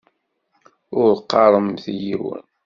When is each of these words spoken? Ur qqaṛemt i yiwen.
Ur 1.01 1.09
qqaṛemt 1.19 1.83
i 1.93 1.95
yiwen. 2.03 2.43